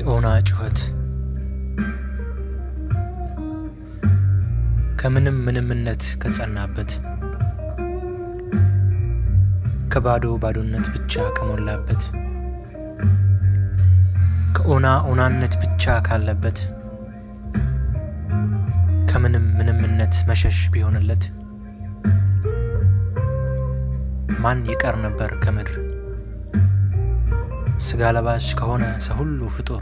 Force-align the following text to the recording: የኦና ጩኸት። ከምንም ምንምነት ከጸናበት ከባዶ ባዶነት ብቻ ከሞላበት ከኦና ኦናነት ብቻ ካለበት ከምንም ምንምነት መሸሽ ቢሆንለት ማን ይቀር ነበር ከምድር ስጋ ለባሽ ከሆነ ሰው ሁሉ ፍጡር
የኦና 0.00 0.26
ጩኸት። 0.48 0.78
ከምንም 5.00 5.36
ምንምነት 5.46 6.02
ከጸናበት 6.22 6.90
ከባዶ 9.92 10.24
ባዶነት 10.42 10.86
ብቻ 10.94 11.22
ከሞላበት 11.36 12.02
ከኦና 14.56 14.86
ኦናነት 15.10 15.54
ብቻ 15.62 15.96
ካለበት 16.08 16.58
ከምንም 19.10 19.46
ምንምነት 19.58 20.16
መሸሽ 20.30 20.58
ቢሆንለት 20.74 21.24
ማን 24.40 24.60
ይቀር 24.70 24.96
ነበር 24.98 25.32
ከምድር 25.42 25.78
ስጋ 27.85 28.11
ለባሽ 28.15 28.47
ከሆነ 28.59 28.85
ሰው 29.05 29.15
ሁሉ 29.19 29.49
ፍጡር 29.55 29.81